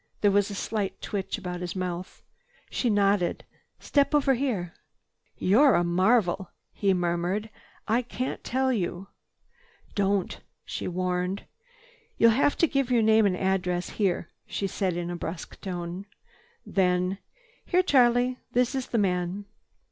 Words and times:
There 0.21 0.31
was 0.31 0.49
a 0.49 0.55
slight 0.55 0.99
twitch 0.99 1.37
about 1.37 1.59
his 1.61 1.75
mouth. 1.75 2.23
She 2.71 2.89
nodded. 2.89 3.45
"Step 3.79 4.15
over 4.15 4.33
here." 4.33 4.73
"You're 5.37 5.75
a 5.75 5.83
marvel!" 5.83 6.49
he 6.73 6.91
murmured. 6.91 7.51
"I 7.87 8.01
can't 8.01 8.43
tell 8.43 8.73
you—" 8.73 9.09
"Don't," 9.93 10.41
she 10.65 10.87
warned. 10.87 11.45
"You'll 12.17 12.31
have 12.31 12.57
to 12.57 12.67
give 12.67 12.89
your 12.89 13.03
name 13.03 13.27
and 13.27 13.37
address 13.37 13.89
here," 13.89 14.29
she 14.47 14.65
said 14.65 14.97
in 14.97 15.11
a 15.11 15.15
brusque 15.15 15.61
tone. 15.61 16.07
Then, 16.65 17.19
"Here 17.63 17.83
Charlie. 17.83 18.39
This 18.53 18.73
is 18.73 18.87
the 18.87 18.97
man." 18.97 19.45